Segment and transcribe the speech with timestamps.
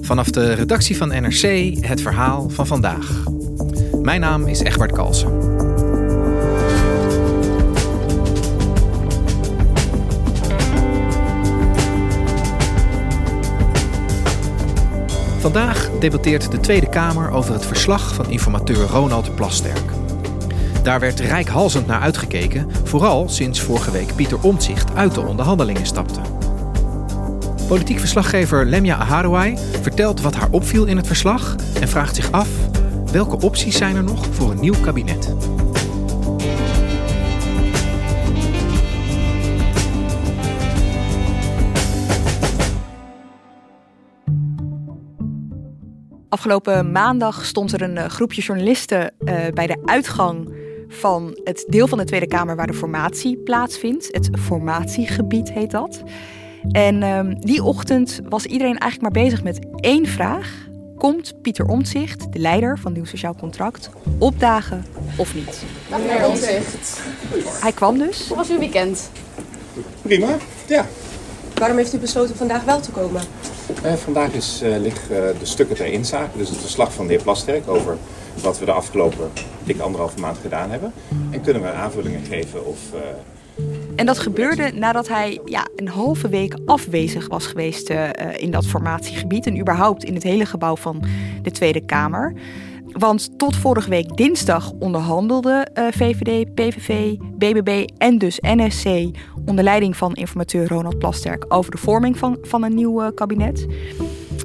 [0.00, 3.24] Vanaf de redactie van NRC het verhaal van vandaag.
[4.02, 5.58] Mijn naam is Egbert Kalsen.
[15.40, 19.90] Vandaag debatteert de Tweede Kamer over het verslag van informateur Ronald Plasterk.
[20.82, 26.39] Daar werd rijkhalsend naar uitgekeken, vooral sinds vorige week Pieter Omtzigt uit de onderhandelingen stapte.
[27.70, 32.48] Politiek verslaggever Lemja Aharouai vertelt wat haar opviel in het verslag en vraagt zich af
[33.12, 35.34] welke opties zijn er nog voor een nieuw kabinet.
[46.28, 50.54] Afgelopen maandag stond er een eh, groepje journalisten uh, bij de uitgang
[50.88, 54.08] van het deel van de Tweede Kamer waar de formatie plaatsvindt.
[54.10, 56.02] Het formatiegebied heet dat.
[56.70, 60.68] En uh, die ochtend was iedereen eigenlijk maar bezig met één vraag.
[60.96, 64.84] Komt Pieter Omtzigt, de leider van Nieuw Sociaal Contract, opdagen
[65.16, 65.62] of niet?
[65.90, 67.00] Dag meneer Omtzigt.
[67.60, 68.28] Hij kwam dus.
[68.28, 69.10] Hoe was uw weekend?
[70.02, 70.36] Prima,
[70.68, 70.86] ja.
[71.54, 73.22] Waarom heeft u besloten vandaag wel te komen?
[73.82, 77.22] Eh, vandaag is, uh, liggen de stukken ter inzake, dus het verslag van de heer
[77.22, 77.96] Plasterk over
[78.42, 79.30] wat we de afgelopen
[79.64, 80.92] dikke anderhalve maand gedaan hebben.
[81.30, 82.78] En kunnen we aanvullingen geven of...
[82.94, 83.00] Uh,
[83.96, 88.66] en dat gebeurde nadat hij ja, een halve week afwezig was geweest uh, in dat
[88.66, 91.02] formatiegebied en überhaupt in het hele gebouw van
[91.42, 92.34] de Tweede Kamer.
[92.86, 98.88] Want tot vorige week dinsdag onderhandelden uh, VVD, PVV, BBB en dus NSC
[99.46, 103.66] onder leiding van informateur Ronald Plasterk over de vorming van, van een nieuw kabinet.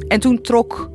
[0.07, 0.89] En toen trok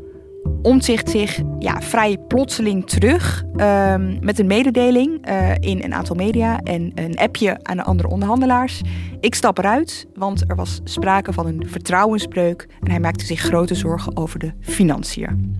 [0.63, 6.61] Omtzigt zich ja, vrij plotseling terug um, met een mededeling uh, in een aantal media
[6.61, 8.81] en een appje aan de andere onderhandelaars.
[9.21, 13.75] Ik stap eruit, want er was sprake van een vertrouwensbreuk en hij maakte zich grote
[13.75, 15.57] zorgen over de financiën.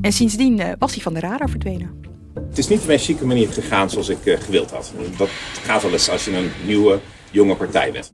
[0.00, 1.90] En sindsdien uh, was hij van de radar verdwenen.
[2.48, 4.92] Het is niet de meest chique manier gegaan zoals ik uh, gewild had.
[5.16, 5.28] Dat
[5.62, 6.98] gaat wel eens als je een nieuwe,
[7.30, 8.12] jonge partij bent.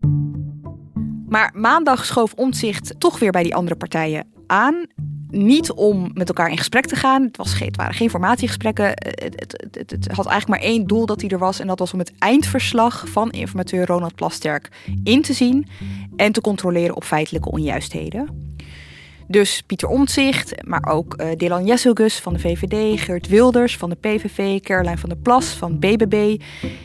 [1.28, 4.86] Maar maandag schoof Omtzigt toch weer bij die andere partijen aan
[5.32, 7.22] niet om met elkaar in gesprek te gaan.
[7.22, 8.86] Het, was, waren geen formatiegesprekken.
[8.86, 11.60] Het, het, het, het, had eigenlijk maar één doel dat hij er was.
[11.60, 14.68] En dat was om het eindverslag van informateur Ronald Plasterk
[15.04, 15.66] in te zien.
[16.16, 18.50] En te controleren op feitelijke onjuistheden.
[19.26, 23.96] Dus Pieter Omtzigt, maar ook uh, Dylan Jesselgus van de VVD, Geert Wilders van de
[23.96, 26.40] PVV, Caroline van der Plas van BBB.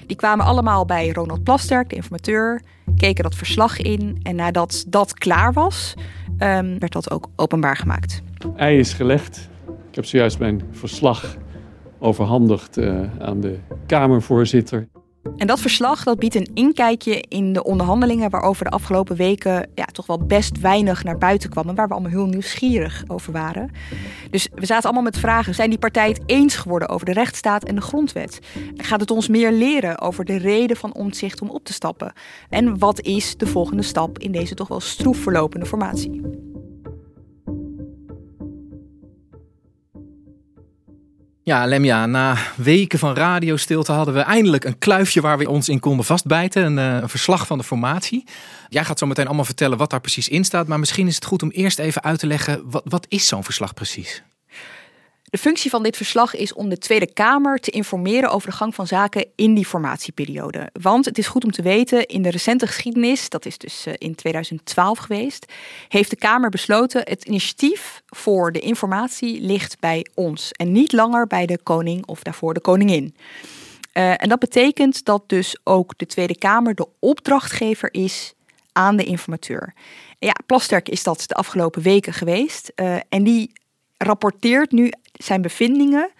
[0.05, 2.61] Die kwamen allemaal bij Ronald Plasterk, de informateur,
[2.97, 4.19] keken dat verslag in.
[4.23, 5.93] En nadat dat klaar was,
[6.39, 8.21] um, werd dat ook openbaar gemaakt.
[8.55, 9.49] Ei is gelegd.
[9.89, 11.35] Ik heb zojuist mijn verslag
[11.99, 14.87] overhandigd uh, aan de Kamervoorzitter.
[15.37, 19.85] En dat verslag dat biedt een inkijkje in de onderhandelingen waarover de afgelopen weken ja,
[19.85, 23.71] toch wel best weinig naar buiten kwam en waar we allemaal heel nieuwsgierig over waren.
[24.29, 27.63] Dus we zaten allemaal met vragen: zijn die partijen het eens geworden over de rechtsstaat
[27.63, 28.39] en de grondwet?
[28.75, 32.13] Gaat het ons meer leren over de reden van omzicht om op te stappen?
[32.49, 36.21] En wat is de volgende stap in deze toch wel stroef verlopende formatie?
[41.47, 45.79] Ja, Lemja, na weken van radiostilte hadden we eindelijk een kluifje waar we ons in
[45.79, 46.65] konden vastbijten.
[46.65, 48.23] Een, uh, een, verslag van de formatie.
[48.69, 50.67] Jij gaat zo meteen allemaal vertellen wat daar precies in staat.
[50.67, 53.43] Maar misschien is het goed om eerst even uit te leggen, wat, wat is zo'n
[53.43, 54.23] verslag precies?
[55.29, 58.75] De functie van dit verslag is om de Tweede Kamer te informeren over de gang
[58.75, 60.69] van zaken in die formatieperiode.
[60.81, 63.93] Want het is goed om te weten, in de recente geschiedenis, dat is dus eh,
[63.97, 65.53] in 2012 geweest,
[65.87, 71.27] heeft de Kamer besloten het initiatief voor de informatie ligt bij ons en niet langer
[71.27, 73.15] bij de koning of daarvoor de koningin.
[73.93, 78.33] Uh, en dat betekent dat dus ook de Tweede Kamer de opdrachtgever is
[78.71, 79.73] aan de informateur.
[80.19, 82.71] Ja, Plasterk is dat de afgelopen weken geweest.
[82.75, 83.51] Uh, en die
[83.97, 86.11] rapporteert nu zijn bevindingen,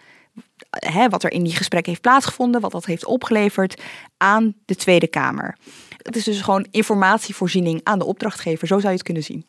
[0.70, 3.82] hè, wat er in die gesprekken heeft plaatsgevonden, wat dat heeft opgeleverd
[4.18, 5.58] aan de Tweede Kamer.
[5.98, 9.46] Het is dus gewoon informatievoorziening aan de opdrachtgever, zo zou je het kunnen zien.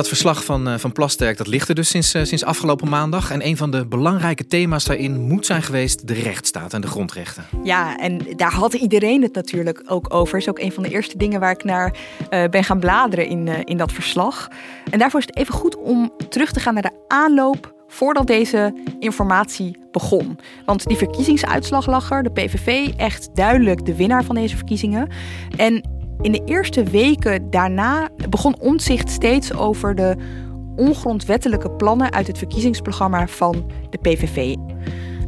[0.00, 3.30] Dat verslag van, uh, van Plasterk dat ligt er dus sinds, uh, sinds afgelopen maandag.
[3.30, 7.44] En een van de belangrijke thema's daarin moet zijn geweest de rechtsstaat en de grondrechten.
[7.62, 10.38] Ja, en daar had iedereen het natuurlijk ook over.
[10.38, 11.96] Is ook een van de eerste dingen waar ik naar
[12.30, 14.48] uh, ben gaan bladeren in, in dat verslag.
[14.90, 18.74] En daarvoor is het even goed om terug te gaan naar de aanloop voordat deze
[18.98, 20.38] informatie begon.
[20.64, 25.08] Want die verkiezingsuitslag lag er, de PVV echt duidelijk de winnaar van deze verkiezingen.
[25.56, 30.16] En in de eerste weken daarna begon Omtzigt steeds over de
[30.76, 34.56] ongrondwettelijke plannen uit het verkiezingsprogramma van de PVV.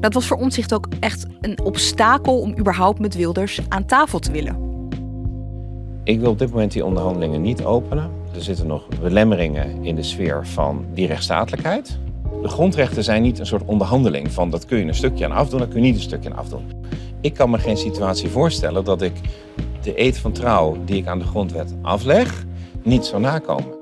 [0.00, 4.32] Dat was voor Omtzigt ook echt een obstakel om überhaupt met Wilders aan tafel te
[4.32, 4.70] willen.
[6.04, 8.10] Ik wil op dit moment die onderhandelingen niet openen.
[8.34, 11.98] Er zitten nog belemmeringen in de sfeer van die rechtsstatelijkheid.
[12.42, 15.58] De grondrechten zijn niet een soort onderhandeling van dat kun je een stukje aan afdoen,
[15.58, 16.70] dat kun je niet een stukje aan afdoen.
[17.20, 19.12] Ik kan me geen situatie voorstellen dat ik
[19.84, 22.44] de eed van trouw die ik aan de grondwet afleg,
[22.82, 23.80] niet zou nakomen.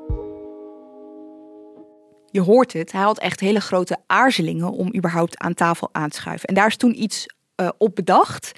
[2.30, 6.16] Je hoort het, hij had echt hele grote aarzelingen om überhaupt aan tafel aan te
[6.16, 6.48] schuiven.
[6.48, 7.26] En daar is toen iets
[7.60, 8.52] uh, op bedacht.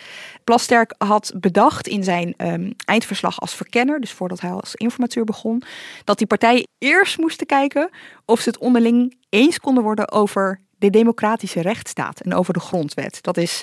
[0.44, 5.62] Plasterk had bedacht in zijn um, eindverslag als verkenner, dus voordat hij als informateur begon,
[6.04, 7.90] dat die partijen eerst moesten kijken
[8.24, 13.18] of ze het onderling eens konden worden over de democratische rechtsstaat en over de grondwet.
[13.20, 13.62] Dat is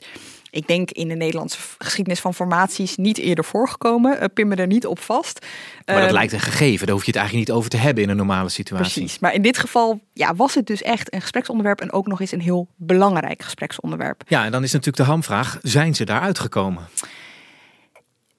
[0.51, 4.17] ik denk in de Nederlandse geschiedenis van formaties niet eerder voorgekomen.
[4.17, 5.45] Uh, pin me er niet op vast.
[5.85, 6.85] Maar dat ehm, lijkt een gegeven.
[6.85, 8.93] Daar hoef je het eigenlijk niet over te hebben in een normale situatie.
[8.93, 9.19] Precies.
[9.19, 12.31] Maar in dit geval ja, was het dus echt een gespreksonderwerp en ook nog eens
[12.31, 14.23] een heel belangrijk gespreksonderwerp.
[14.27, 16.87] Ja, en dan is natuurlijk de hamvraag: zijn ze daar uitgekomen?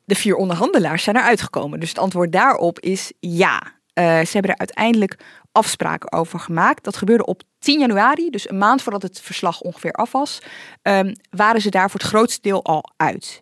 [0.05, 1.81] De vier onderhandelaars zijn er uitgekomen.
[1.81, 3.63] Dus het antwoord daarop is ja.
[3.95, 5.19] Uh, ze hebben er uiteindelijk
[5.53, 6.85] afspraken over gemaakt.
[6.85, 10.39] Dat gebeurde op 10 januari, dus een maand voordat het verslag ongeveer af was,
[10.83, 13.39] um, waren ze daar voor het grootste deel al uit.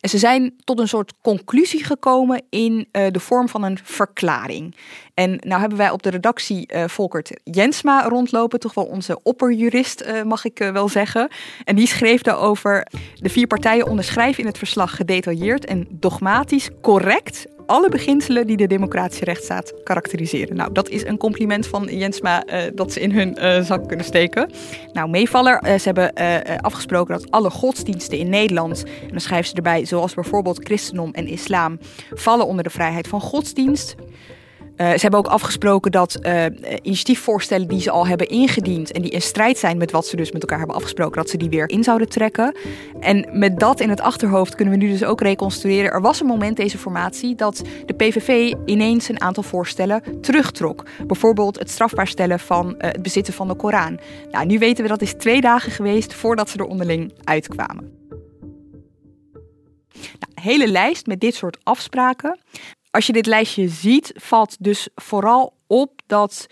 [0.00, 4.76] En ze zijn tot een soort conclusie gekomen in uh, de vorm van een verklaring.
[5.14, 10.02] En nou hebben wij op de redactie uh, Volkert Jensma rondlopen, toch wel onze opperjurist,
[10.02, 11.30] uh, mag ik wel zeggen.
[11.64, 17.46] En die schreef daarover: de vier partijen onderschrijven in het verslag gedetailleerd en dogmatisch correct
[17.70, 20.56] alle beginselen die de democratische rechtsstaat karakteriseren.
[20.56, 24.06] Nou, dat is een compliment van Jensma uh, dat ze in hun uh, zak kunnen
[24.06, 24.50] steken.
[24.92, 26.14] Nou, meevaller, uh, ze hebben
[26.62, 31.26] afgesproken dat alle godsdiensten in Nederland, en dan schrijven ze erbij, zoals bijvoorbeeld christendom en
[31.26, 31.78] islam,
[32.14, 33.94] vallen onder de vrijheid van godsdienst.
[34.80, 36.44] Uh, ze hebben ook afgesproken dat uh,
[36.82, 40.32] initiatiefvoorstellen die ze al hebben ingediend en die in strijd zijn met wat ze dus
[40.32, 42.54] met elkaar hebben afgesproken, dat ze die weer in zouden trekken.
[43.00, 45.90] En met dat in het achterhoofd kunnen we nu dus ook reconstrueren.
[45.90, 50.84] Er was een moment deze formatie dat de PVV ineens een aantal voorstellen terugtrok.
[51.06, 54.00] Bijvoorbeeld het strafbaar stellen van uh, het bezitten van de Koran.
[54.30, 57.98] Nou, nu weten we dat is twee dagen geweest voordat ze er onderling uitkwamen.
[59.92, 62.38] Nou, hele lijst met dit soort afspraken
[62.90, 66.46] als je dit lijstje ziet, valt dus vooral op dat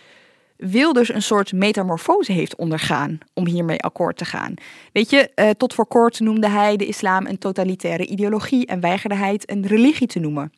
[0.56, 4.54] Wilders een soort metamorfose heeft ondergaan om hiermee akkoord te gaan.
[4.92, 9.14] Weet je, eh, tot voor kort noemde hij de islam een totalitaire ideologie en weigerde
[9.14, 10.52] hij het een religie te noemen.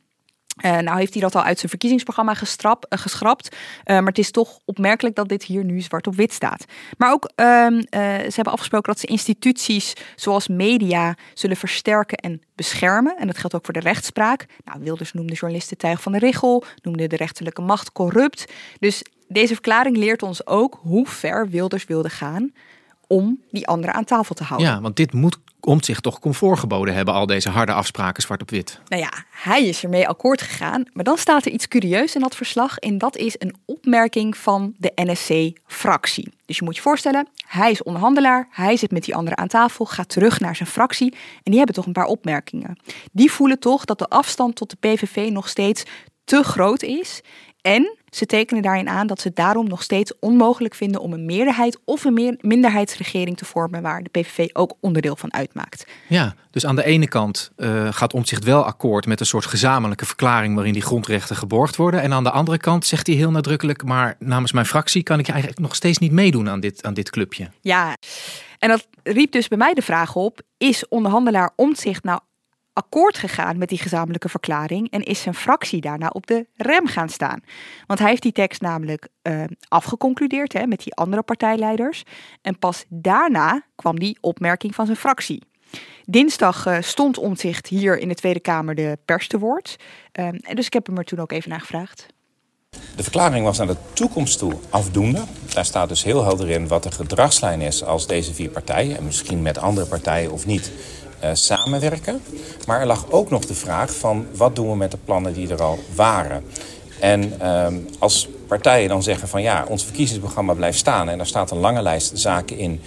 [0.65, 3.57] Uh, nou heeft hij dat al uit zijn verkiezingsprogramma gestrap, uh, geschrapt.
[3.57, 6.65] Uh, maar het is toch opmerkelijk dat dit hier nu zwart op wit staat.
[6.99, 13.17] Maar ook, ehm, ze hebben afgesproken dat ze instituties zoals media zullen versterken en beschermen.
[13.19, 14.47] En dat geldt ook voor de rechtspraak.
[14.65, 18.53] Nou, Wilders noemde journalisten tuig van de richel, noemde de rechterlijke macht corrupt.
[18.79, 22.53] Dus deze verklaring leert ons ook hoe ver Wilders wilde gaan
[23.07, 24.69] om die anderen aan tafel te houden.
[24.69, 25.39] Ja, want dit moet
[25.81, 28.81] zich toch comfort geboden hebben, al deze harde afspraken zwart op wit.
[28.89, 30.85] Nou ja, hij is ermee akkoord gegaan.
[30.93, 32.79] Maar dan staat er iets curieus in dat verslag.
[32.79, 36.33] En dat is een opmerking van de NSC-fractie.
[36.47, 38.49] Dus je moet je voorstellen, hij is onderhandelaar.
[38.51, 41.13] Hij zit met die anderen aan tafel, gaat terug naar zijn fractie.
[41.13, 42.79] En die hebben toch een paar opmerkingen.
[43.13, 45.83] Die voelen toch dat de afstand tot de PVV nog steeds
[46.25, 47.21] te groot is.
[47.61, 51.25] En ze tekenen daarin aan dat ze het daarom nog steeds onmogelijk vinden om een
[51.25, 55.87] meerderheid of een meer minderheidsregering te vormen waar de PVV ook onderdeel van uitmaakt.
[56.09, 60.07] Ja, dus aan de ene kant uh, gaat Omtzigt wel akkoord met een soort gezamenlijke
[60.07, 62.03] verklaring waarin die grondrechten geborgd worden.
[62.03, 65.29] En aan de andere kant zegt hij heel nadrukkelijk, maar namens mijn fractie kan ik
[65.29, 67.49] eigenlijk nog steeds niet meedoen aan dit, aan dit clubje.
[67.61, 67.97] Ja,
[68.59, 72.21] en dat riep dus bij mij de vraag op, is onderhandelaar Omtzigt nou
[72.73, 77.09] akkoord gegaan met die gezamenlijke verklaring en is zijn fractie daarna op de rem gaan
[77.09, 77.41] staan.
[77.87, 82.03] Want hij heeft die tekst namelijk uh, afgeconcludeerd hè, met die andere partijleiders.
[82.43, 85.43] En pas daarna kwam die opmerking van zijn fractie.
[86.05, 89.77] Dinsdag uh, stond Omtzigt hier in de Tweede Kamer de pers te woord.
[90.13, 92.07] En dus ik heb hem er toen ook even naar gevraagd.
[92.97, 95.23] De verklaring was naar de toekomst toe afdoende.
[95.55, 98.97] Daar staat dus heel helder in wat de gedragslijn is als deze vier partijen...
[98.97, 100.73] en misschien met andere partijen of niet,
[101.25, 102.23] uh, samenwerken.
[102.67, 105.49] Maar er lag ook nog de vraag van wat doen we met de plannen die
[105.49, 106.45] er al waren.
[107.01, 107.67] En uh,
[107.99, 111.09] als partijen dan zeggen van ja, ons verkiezingsprogramma blijft staan...
[111.09, 112.81] en daar staat een lange lijst zaken in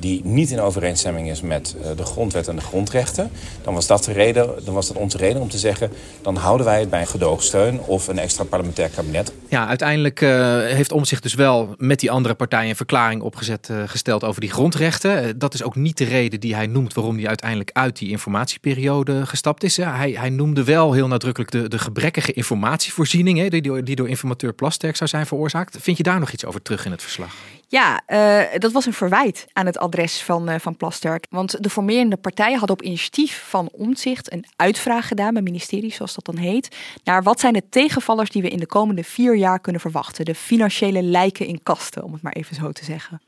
[0.00, 3.30] die niet in overeenstemming is met eh, de grondwet en de grondrechten...
[3.62, 5.90] dan was, dat de reden, dan was dat onze reden om te zeggen...
[6.22, 9.32] dan houden wij het bij een gedoogsteun of een extra parlementair kabinet.
[9.48, 10.30] Ja, uiteindelijk uh,
[10.60, 12.68] heeft Omtzigt dus wel met die andere partijen...
[12.68, 15.38] een verklaring opgezet uh, gesteld over die grondrechten.
[15.38, 19.26] dat is ook niet de reden die hij noemt waarom hij uiteindelijk uit die informatieperiode
[19.26, 19.76] gestapt is.
[19.76, 23.38] Hij, hij noemde wel heel nadrukkelijk de, de gebrekkige informatievoorziening...
[23.38, 25.76] Hè, die, door, die door informateur Plasterk zou zijn veroorzaakt.
[25.80, 27.34] Vind je daar nog iets over terug in het verslag?
[27.70, 31.26] Ja, uh, dat was een verwijt aan het adres van, uh, van Plasterk.
[31.30, 36.14] Want de formerende partijen hadden op initiatief van Omtzigt een uitvraag gedaan bij ministerie, zoals
[36.14, 39.60] dat dan heet, naar wat zijn de tegenvallers die we in de komende vier jaar
[39.60, 40.24] kunnen verwachten.
[40.24, 43.20] De financiële lijken in kasten, om het maar even zo te zeggen.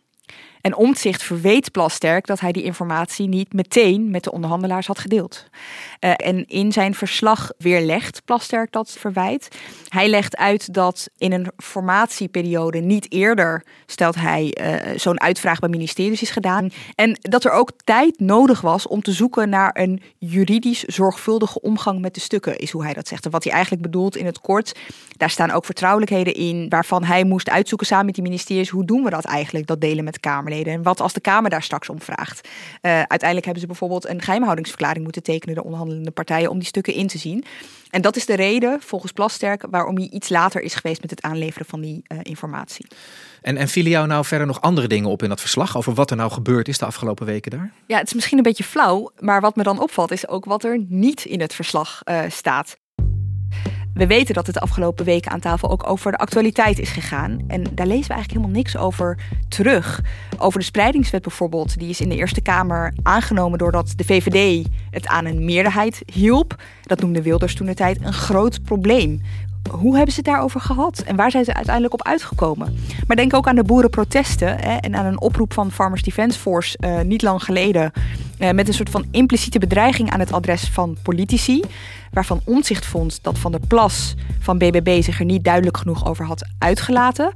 [0.62, 5.45] En Omtzigt verweet Plasterk dat hij die informatie niet meteen met de onderhandelaars had gedeeld.
[6.00, 9.49] Uh, en in zijn verslag weerlegt Plasterk dat verwijt.
[9.88, 15.69] Hij legt uit dat in een formatieperiode niet eerder, stelt hij, uh, zo'n uitvraag bij
[15.69, 16.71] ministeries is gedaan.
[16.95, 22.00] En dat er ook tijd nodig was om te zoeken naar een juridisch zorgvuldige omgang
[22.00, 23.25] met de stukken, is hoe hij dat zegt.
[23.25, 24.78] En wat hij eigenlijk bedoelt in het kort,
[25.16, 29.04] daar staan ook vertrouwelijkheden in, waarvan hij moest uitzoeken samen met die ministeries, hoe doen
[29.04, 30.21] we dat eigenlijk, dat delen met
[30.52, 30.73] Kamerleden.
[30.73, 32.49] En wat als de Kamer daar straks om vraagt?
[32.49, 36.94] Uh, uiteindelijk hebben ze bijvoorbeeld een geheimhoudingsverklaring moeten tekenen, de onderhandelende partijen, om die stukken
[36.94, 37.44] in te zien.
[37.90, 41.23] En dat is de reden, volgens Plasterk, waarom hij iets later is geweest met het
[41.23, 42.87] aanleveren van die uh, informatie.
[43.42, 46.11] En, en vielen jou nou verder nog andere dingen op in dat verslag over wat
[46.11, 47.73] er nou gebeurd is de afgelopen weken daar?
[47.87, 50.64] Ja, het is misschien een beetje flauw, maar wat me dan opvalt is ook wat
[50.64, 52.76] er niet in het verslag uh, staat.
[53.95, 57.41] We weten dat het de afgelopen weken aan tafel ook over de actualiteit is gegaan.
[57.47, 59.19] En daar lezen we eigenlijk helemaal niks over
[59.49, 60.01] terug.
[60.39, 61.79] Over de spreidingswet bijvoorbeeld.
[61.79, 66.63] Die is in de Eerste Kamer aangenomen doordat de VVD het aan een meerderheid hielp.
[66.83, 69.21] Dat noemde Wilders toen de tijd een groot probleem.
[69.71, 70.99] Hoe hebben ze het daarover gehad?
[70.99, 72.77] En waar zijn ze uiteindelijk op uitgekomen?
[73.07, 76.79] Maar denk ook aan de boerenprotesten hè, en aan een oproep van Farmers Defence Force
[76.81, 77.93] uh, niet lang geleden.
[78.43, 81.63] Uh, met een soort van impliciete bedreiging aan het adres van politici.
[82.11, 86.25] Waarvan Omzicht vond dat Van der Plas van BBB zich er niet duidelijk genoeg over
[86.25, 87.33] had uitgelaten.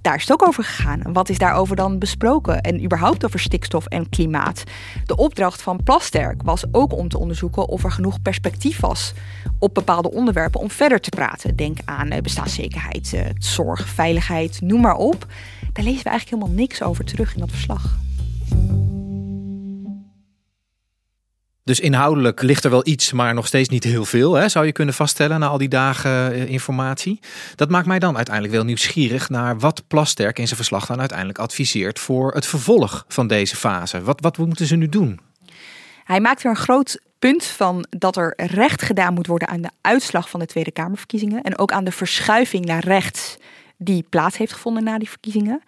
[0.00, 1.12] Daar is het ook over gegaan.
[1.12, 2.60] Wat is daarover dan besproken?
[2.60, 4.64] En überhaupt over stikstof en klimaat.
[5.04, 9.12] De opdracht van Plasterk was ook om te onderzoeken of er genoeg perspectief was
[9.58, 11.56] op bepaalde onderwerpen om verder te praten.
[11.56, 15.26] Denk aan bestaanszekerheid, zorg, veiligheid, noem maar op.
[15.72, 17.98] Daar lezen we eigenlijk helemaal niks over terug in dat verslag.
[21.68, 24.72] Dus inhoudelijk ligt er wel iets, maar nog steeds niet heel veel, hè, zou je
[24.72, 27.20] kunnen vaststellen na al die dagen uh, informatie.
[27.54, 31.38] Dat maakt mij dan uiteindelijk wel nieuwsgierig naar wat Plasterk in zijn verslag dan uiteindelijk
[31.38, 34.02] adviseert voor het vervolg van deze fase.
[34.02, 35.20] Wat, wat moeten ze nu doen?
[36.04, 39.70] Hij maakt er een groot punt van dat er recht gedaan moet worden aan de
[39.80, 43.36] uitslag van de Tweede Kamerverkiezingen en ook aan de verschuiving naar rechts
[43.76, 45.62] die plaats heeft gevonden na die verkiezingen.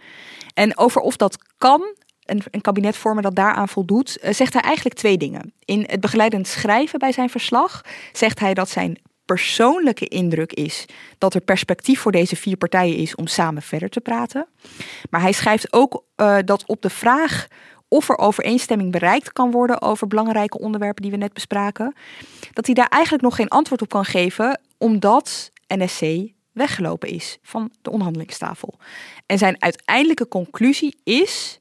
[0.54, 4.62] En over of dat kan, een, een, kabinet vormen dat daaraan voldoet, uh, zegt hij
[4.62, 5.52] eigenlijk twee dingen.
[5.64, 10.86] In het begeleidend schrijven bij zijn verslag zegt hij dat zijn persoonlijke indruk is
[11.18, 14.46] dat er perspectief voor deze vier partijen is om samen verder te praten.
[15.10, 17.46] Maar hij schrijft ook uh, dat op de vraag
[17.88, 21.94] of er overeenstemming bereikt kan worden over belangrijke onderwerpen die we net bespraken,
[22.52, 26.02] dat hij daar eigenlijk nog geen antwoord op kan geven, omdat NSC
[26.52, 28.74] weggelopen is van de onderhandelingstafel.
[29.26, 31.59] En zijn uiteindelijke conclusie is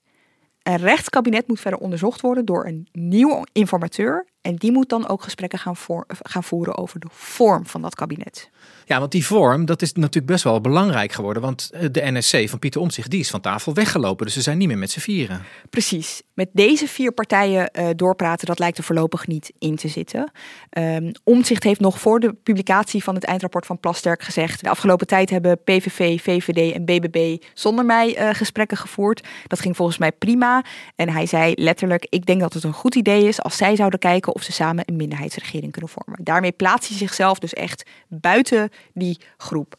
[0.69, 4.25] een rechtskabinet moet verder onderzocht worden door een nieuwe informateur.
[4.41, 7.95] En die moet dan ook gesprekken gaan, voor, gaan voeren over de vorm van dat
[7.95, 8.49] kabinet.
[8.85, 11.41] Ja, want die vorm, dat is natuurlijk best wel belangrijk geworden.
[11.41, 14.25] Want eh, de NSC van Pieter Omtzigt, die is van tafel weggelopen.
[14.25, 15.41] Dus ze zijn niet meer met z'n vieren.
[15.69, 16.21] Precies.
[16.33, 20.31] Met deze vier partijen uh, doorpraten, dat lijkt er voorlopig niet in te zitten.
[20.77, 24.63] Um, Omtzigt heeft nog voor de publicatie van het eindrapport van Plasterk gezegd...
[24.63, 29.27] de afgelopen tijd hebben PVV, VVD en BBB zonder mij uh, gesprekken gevoerd.
[29.47, 30.63] Dat ging volgens mij prima.
[30.95, 33.41] En hij zei letterlijk, ik denk dat het een goed idee is...
[33.41, 36.23] als zij zouden kijken of ze samen een minderheidsregering kunnen vormen.
[36.23, 39.75] Daarmee plaatst hij zichzelf dus echt buiten die groep.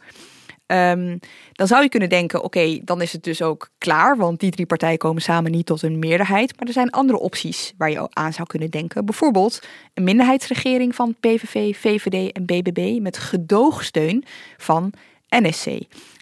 [0.66, 1.18] Um,
[1.52, 4.66] dan zou je kunnen denken, oké, dan is het dus ook klaar, want die drie
[4.66, 6.56] partijen komen samen niet tot een meerderheid.
[6.58, 9.04] Maar er zijn andere opties waar je aan zou kunnen denken.
[9.04, 9.62] Bijvoorbeeld
[9.94, 14.24] een minderheidsregering van PVV, VVD en BBB met gedoogsteun
[14.56, 14.92] van
[15.28, 15.66] NSC.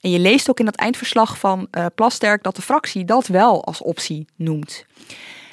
[0.00, 3.64] En je leest ook in dat eindverslag van uh, Plasterk dat de fractie dat wel
[3.64, 4.86] als optie noemt.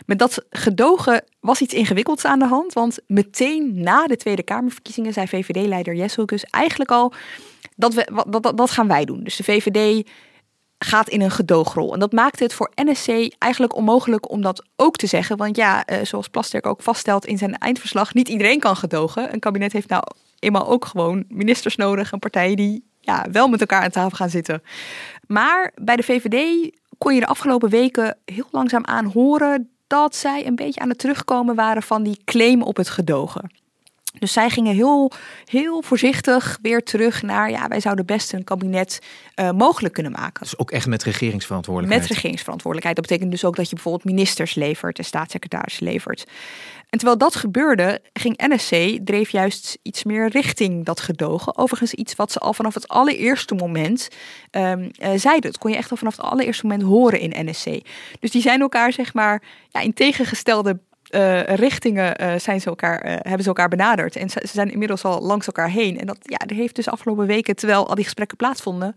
[0.06, 2.74] Met dat gedogen was iets ingewikkelds aan de hand.
[2.74, 7.14] Want meteen na de Tweede Kamerverkiezingen zei VVD-leider Jesselkus eigenlijk al...
[7.76, 9.24] Dat, we, dat, dat, dat gaan wij doen.
[9.24, 10.08] Dus de VVD
[10.80, 11.94] gaat in een gedoogrol.
[11.94, 13.08] En dat maakte het voor NSC
[13.38, 15.38] eigenlijk onmogelijk om dat ook te zeggen.
[15.38, 18.14] Want ja, uh, zoals Plasterk ook vaststelt in zijn eindverslag...
[18.14, 19.34] niet iedereen kan gedogen.
[19.34, 20.04] Een kabinet heeft nou
[20.40, 22.12] eenmaal ook gewoon ministers nodig...
[22.12, 24.62] en partijen die ja, wel met elkaar aan tafel gaan zitten.
[25.28, 30.46] Maar bij de VVD kon je de afgelopen weken heel langzaam aan horen dat zij
[30.46, 33.52] een beetje aan het terugkomen waren van die claim op het gedogen.
[34.20, 35.12] Dus zij gingen heel,
[35.46, 39.02] heel voorzichtig weer terug naar, ja, wij zouden best een kabinet
[39.36, 40.44] uh, mogelijk kunnen maken.
[40.44, 42.08] Dus ook echt met regeringsverantwoordelijkheid.
[42.08, 42.96] Met regeringsverantwoordelijkheid.
[42.96, 46.26] Dat betekent dus ook dat je bijvoorbeeld ministers levert en staatssecretarissen levert.
[46.90, 51.58] En terwijl dat gebeurde, ging NSC, dreef juist iets meer richting dat gedogen.
[51.58, 54.08] Overigens iets wat ze al vanaf het allereerste moment
[54.52, 55.52] um, uh, zeiden.
[55.52, 57.66] Dat kon je echt al vanaf het allereerste moment horen in NSC.
[58.20, 63.04] Dus die zijn elkaar, zeg maar, ja, in tegengestelde uh, richtingen uh, zijn ze elkaar,
[63.04, 64.16] hebben ze elkaar benaderd.
[64.16, 66.00] En ze, ze, zijn inmiddels al langs elkaar heen.
[66.00, 68.96] En dat ja, er heeft dus afgelopen weken, terwijl al die gesprekken plaatsvonden,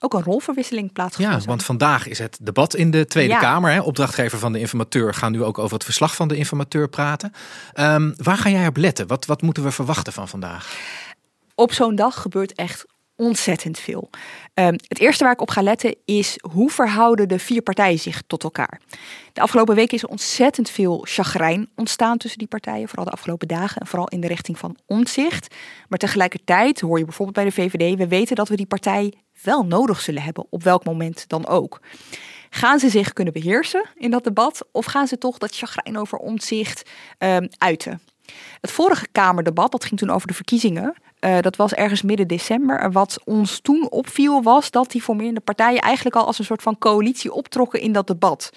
[0.00, 1.40] ook een rolverwisseling plaatsgevonden.
[1.40, 3.40] Ja, want vandaag is het debat in de Tweede ja.
[3.40, 3.72] Kamer.
[3.72, 3.80] Hè.
[3.80, 7.32] Opdrachtgever van de informateur gaan nu ook over het verslag van de informateur praten.
[7.74, 9.06] Um, waar ga jij op letten?
[9.06, 10.76] Wat, wat moeten we verwachten van vandaag?
[11.54, 12.86] Op zo'n dag gebeurt echt
[13.18, 14.10] ontzettend veel.
[14.54, 18.22] Um, het eerste waar ik op ga letten is hoe verhouden de vier partijen zich
[18.26, 18.80] tot elkaar.
[19.32, 23.48] De afgelopen weken is er ontzettend veel chagrijn ontstaan tussen die partijen, vooral de afgelopen
[23.48, 25.54] dagen en vooral in de richting van omzicht.
[25.88, 29.66] Maar tegelijkertijd hoor je bijvoorbeeld bij de VVD, we weten dat we die partij wel
[29.66, 31.80] nodig zullen hebben, op welk moment dan ook.
[32.50, 36.18] Gaan ze zich kunnen beheersen in dat debat of gaan ze toch dat chagrijn over
[36.18, 38.00] omzicht um, uiten?
[38.60, 40.94] Het vorige Kamerdebat, dat ging toen over de verkiezingen.
[41.20, 42.78] Uh, dat was ergens midden december.
[42.80, 46.62] En wat ons toen opviel was dat die formerende partijen eigenlijk al als een soort
[46.62, 48.50] van coalitie optrokken in dat debat.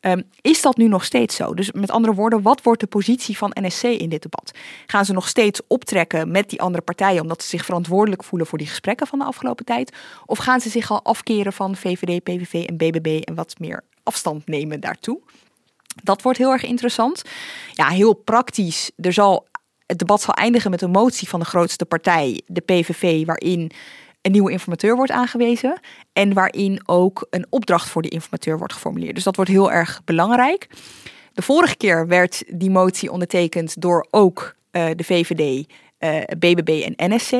[0.00, 1.54] Um, is dat nu nog steeds zo?
[1.54, 4.52] Dus met andere woorden, wat wordt de positie van NSC in dit debat?
[4.86, 8.58] Gaan ze nog steeds optrekken met die andere partijen omdat ze zich verantwoordelijk voelen voor
[8.58, 9.96] die gesprekken van de afgelopen tijd?
[10.26, 14.46] Of gaan ze zich al afkeren van VVD, PVV en BBB en wat meer afstand
[14.46, 15.20] nemen daartoe?
[16.02, 17.22] Dat wordt heel erg interessant.
[17.72, 18.90] Ja, heel praktisch.
[18.96, 19.46] Er zal,
[19.92, 23.70] het debat zal eindigen met een motie van de grootste partij, de PVV, waarin
[24.20, 25.80] een nieuwe informateur wordt aangewezen.
[26.12, 29.14] En waarin ook een opdracht voor de informateur wordt geformuleerd.
[29.14, 30.68] Dus dat wordt heel erg belangrijk.
[31.32, 35.72] De vorige keer werd die motie ondertekend door ook uh, de VVD,
[36.04, 37.30] uh, BBB en NSC.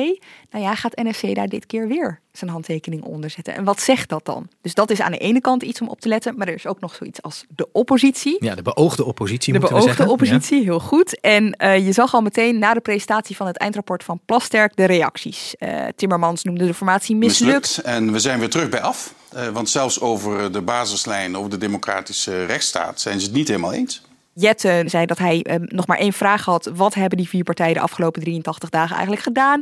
[0.49, 3.55] Nou ja, gaat NSC daar dit keer weer zijn handtekening onder zetten?
[3.55, 4.47] En wat zegt dat dan?
[4.61, 6.67] Dus dat is aan de ene kant iets om op te letten, maar er is
[6.67, 8.37] ook nog zoiets als de oppositie.
[8.39, 9.53] Ja, de beoogde oppositie.
[9.53, 10.13] De moeten beoogde we zeggen.
[10.13, 10.63] oppositie, ja.
[10.63, 11.19] heel goed.
[11.19, 14.85] En uh, je zag al meteen na de presentatie van het eindrapport van Plasterk de
[14.85, 15.55] reacties.
[15.59, 17.59] Uh, Timmermans noemde de formatie mislukt.
[17.59, 17.87] mislukt.
[17.87, 19.13] En we zijn weer terug bij af.
[19.35, 23.73] Uh, want zelfs over de basislijn, over de democratische rechtsstaat, zijn ze het niet helemaal
[23.73, 24.01] eens.
[24.33, 26.71] Jette zei dat hij uh, nog maar één vraag had.
[26.75, 29.61] Wat hebben die vier partijen de afgelopen 83 dagen eigenlijk gedaan?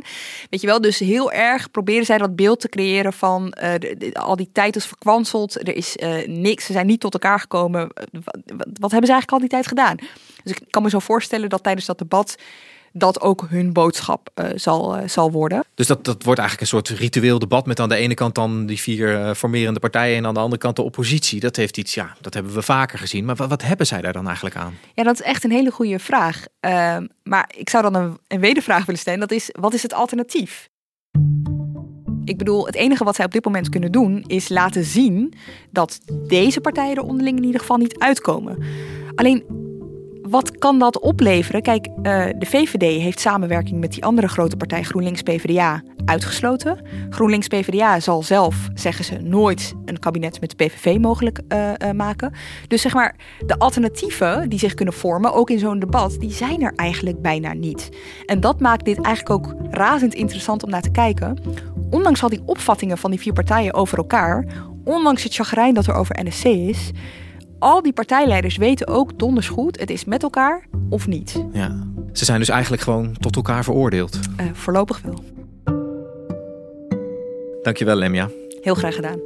[0.50, 4.36] Weet je wel, dus heel erg proberen zij dat beeld te creëren van de, al
[4.36, 5.68] die tijd is verkwanseld.
[5.68, 7.88] Er is uh, niks, ze zijn niet tot elkaar gekomen.
[8.12, 8.36] Wat,
[8.80, 9.96] wat, hebben ze eigenlijk al die tijd gedaan?
[10.42, 12.36] Dus ik kan me zo voorstellen dat tijdens dat debat
[12.92, 15.64] dat ook hun boodschap uh, zal, uh, zal worden.
[15.74, 18.66] Dus dat, dat wordt eigenlijk een soort ritueel debat met aan de ene kant dan
[18.66, 21.40] die vier uh, formerende partijen en aan de andere kant de oppositie.
[21.40, 23.24] Dat heeft iets, ja, dat hebben we vaker gezien.
[23.24, 24.78] Maar wat, wat hebben zij daar dan eigenlijk aan?
[24.94, 26.44] Ja, dat is echt een hele goede vraag.
[26.60, 29.20] Ehm, maar ik zou dan een, een wedervraag willen stellen.
[29.20, 30.70] Dat is, wat is het alternatief?
[32.24, 35.34] Ik bedoel, het enige wat zij op dit moment kunnen doen is laten zien
[35.70, 38.64] dat deze partijen er onderling in ieder geval niet uitkomen.
[39.14, 39.44] Alleen
[40.32, 41.62] wat kan dat opleveren?
[41.62, 41.92] Kijk, uh,
[42.38, 46.80] de VVD heeft samenwerking met die andere grote partij GroenLinks-PVDA uitgesloten.
[47.10, 52.32] GroenLinks-PVDA zal zelf, zeggen ze, nooit een kabinet met de PVV mogelijk uh, uh, maken.
[52.68, 53.16] Dus zeg maar,
[53.46, 57.52] de alternatieven die zich kunnen vormen, ook in zo'n debat, die zijn er eigenlijk bijna
[57.52, 57.88] niet.
[58.26, 61.38] En dat maakt dit eigenlijk ook razend interessant om naar te kijken.
[61.90, 64.46] Ondanks al die opvattingen van die vier partijen over elkaar,
[64.84, 66.90] ondanks het chagrijn dat er over NSC is,
[67.62, 71.44] al die partijleiders weten ook donders goed, het is met elkaar of niet.
[71.52, 71.86] Ja.
[72.12, 74.18] Ze zijn dus eigenlijk gewoon tot elkaar veroordeeld.
[74.40, 75.24] Uh, voorlopig wel.
[77.62, 78.28] Dankjewel, Lemja.
[78.60, 79.18] Heel graag gedaan.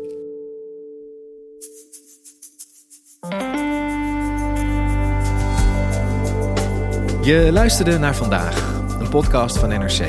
[7.22, 10.00] Je luisterde naar vandaag, een podcast van NRC.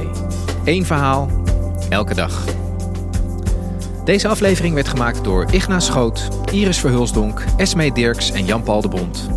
[0.66, 1.30] Eén verhaal,
[1.90, 2.57] elke dag.
[4.08, 9.30] Deze aflevering werd gemaakt door Igna Schoot, Iris Verhulsdonk, Esmee Dirks en Jan-Paul de Bond.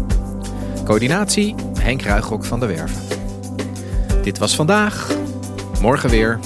[0.85, 3.03] Coördinatie Henk Ruigrok van der Werven.
[4.23, 5.11] Dit was vandaag,
[5.81, 6.39] morgen weer